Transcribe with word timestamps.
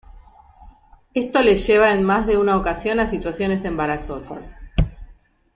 Esto 1.13 1.43
les 1.43 1.67
lleva 1.67 1.93
en 1.93 2.03
más 2.03 2.25
de 2.25 2.35
una 2.35 2.57
ocasión 2.57 2.99
a 2.99 3.07
situaciones 3.07 3.65
embarazosas. 3.65 4.57